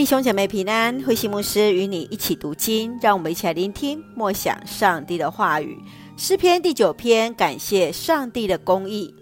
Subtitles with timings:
[0.00, 5.78] 弟兄姐妹平安，慧馨牧师与你一起读经，让我们一起来聆听默想上帝的话语。
[6.16, 9.14] 诗篇第九篇，感谢上帝的公义。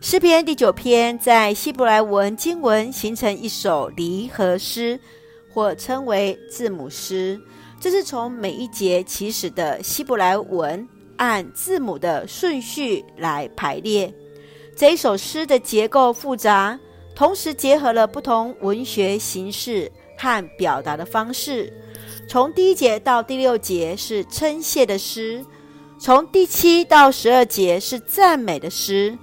[0.00, 5.00] 诗篇第九篇在希伯来文经文形成一首离合诗，
[5.52, 7.40] 或称为字母诗。
[7.80, 14.14] 这是从每一节起始的希伯来文按字母的顺序来排列。
[14.76, 16.78] 这一首诗的结构复杂，
[17.16, 19.90] 同时结合了不同文学形式
[20.20, 21.72] 和表达的方式。
[22.28, 25.44] 从第一节到第六节是称谢的诗。
[25.98, 29.18] 从第七到十二节是赞美的诗，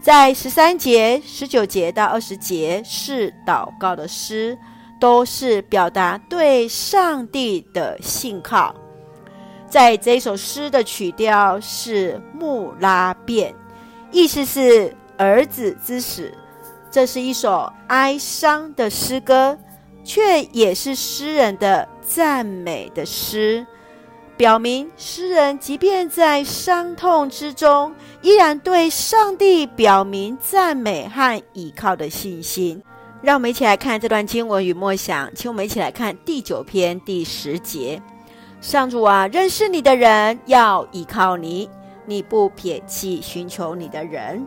[0.00, 4.56] 在十三节、十九节到二十节是祷告的诗，
[5.00, 8.74] 都是表达对上帝的信靠。
[9.68, 13.54] 在这首诗的曲调是穆拉变，
[14.10, 16.32] 意思是儿子之死。
[16.90, 19.58] 这是一首哀伤的诗歌，
[20.06, 23.66] 却也是诗人的赞美的诗。
[24.36, 32.82] 表明诗人即便在伤痛之中，依然对上帝表明赞美和倚靠的信心。
[33.22, 38.00] 让我们一起来看这段经文与默想，请我们一起来看第九篇第十节：
[38.60, 41.68] 上主啊，认识你的人要倚靠你，
[42.04, 44.46] 你不撇弃寻求你的人。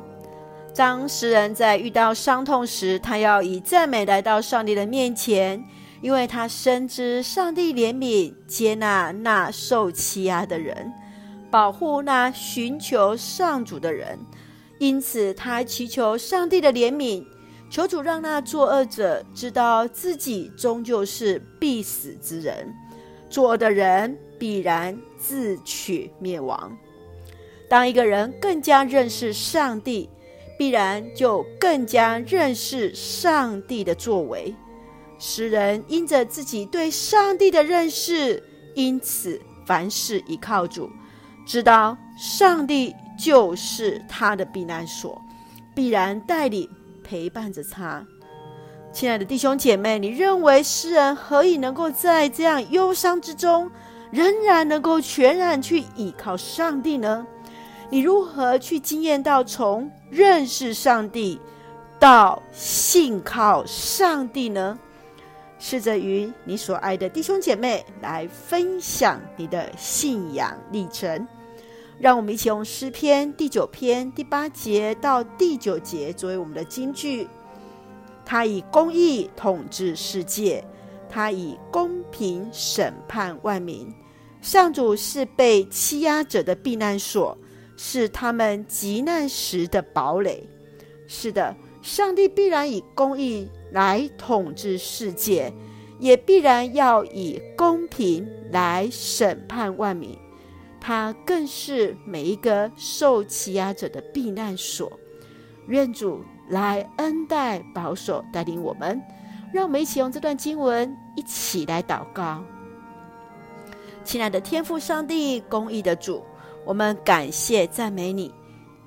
[0.80, 5.62] 当诗人在遇到伤痛时，他要以赞美来到上帝的面前。
[6.00, 10.90] 因为他深知上帝怜悯、接纳那受欺压的人，
[11.52, 14.18] 保护那寻求上主的人，
[14.78, 17.26] 因此他祈求上帝的怜悯，
[17.70, 22.74] 求主让那作恶者知道自己终究是必死之人，
[23.30, 26.72] 作恶的人必然自取灭亡。
[27.68, 30.10] 当一个人更加认识上帝，
[30.60, 34.54] 必然就更加认识上帝的作为。
[35.18, 38.44] 诗人因着自己对上帝的认识，
[38.76, 40.90] 因此凡事依靠主，
[41.46, 45.22] 知道上帝就是他的避难所，
[45.74, 46.70] 必然带领
[47.06, 48.06] 陪伴着他。
[48.92, 53.72] 亲爱的弟兄姐妹，你认为诗人何以能够在这样忧伤之中，
[54.12, 57.26] 仍然能够全然去依靠上帝呢？
[57.92, 61.40] 你如何去经验到从认识上帝
[62.00, 64.78] 到信靠上帝呢？
[65.58, 71.28] 试着与你所爱的弟兄姐妹来分享你的信仰历程，
[72.00, 77.28] 让我们一起用诗篇第九篇第八节到第九节作为我们的金句。
[78.24, 80.64] 他以公义统治世界，
[81.10, 83.92] 他以公平审判万民。
[84.42, 87.38] 上主是被欺压者的避难所，
[87.82, 90.50] 是他们急难时的堡垒。
[91.08, 93.48] 是的，上帝必然以公义。
[93.72, 95.54] 来统治世界，
[96.00, 100.18] 也必然要以公平来审判万民。
[100.82, 104.92] 他更是每一个受欺压者的避难所。
[105.68, 109.00] 愿主来恩待、保守、带领我们。
[109.54, 112.44] 让我们一起用这段经文一起来祷告。
[114.04, 116.24] 亲爱的天父上帝，公义的主，
[116.66, 118.34] 我们感谢赞美你，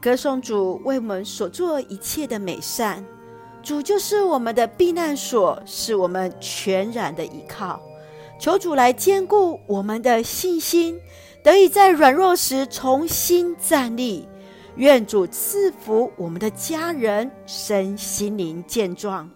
[0.01, 3.05] 歌颂主为我们所做一切的美善。
[3.63, 7.81] 主就是我们的避难所，是我们全然的依靠。
[8.39, 10.99] 求主来坚固我们的信心，
[11.45, 14.29] 得以在软弱时重新站立。
[14.77, 19.31] 愿主赐福我们的家人身心灵健壮，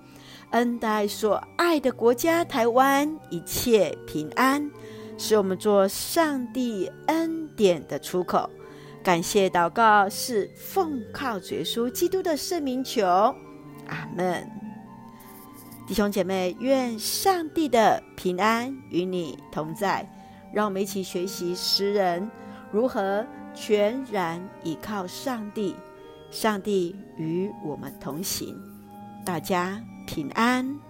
[0.50, 4.70] 恩待所爱的国家台湾一切平安，
[5.18, 8.48] 使我们做上帝恩典的出口。
[9.02, 13.06] 感谢祷告是奉靠主耶稣基督的圣名求。
[13.86, 14.50] 阿门，
[15.86, 20.04] 弟兄姐妹，愿上帝的平安与你同在。
[20.52, 22.28] 让我们一起学习诗人
[22.72, 25.76] 如何全然倚靠上帝，
[26.30, 28.56] 上帝与我们同行。
[29.24, 30.85] 大家平安。